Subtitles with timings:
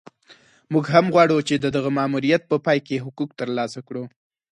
[0.73, 4.03] موږ هم غواړو چې د دغه ماموریت په پای کې حقوق ترلاسه کړو.